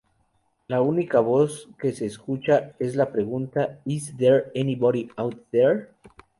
[0.67, 5.89] La única voz que se escucha, es la pregunta ""Is there anybody out there?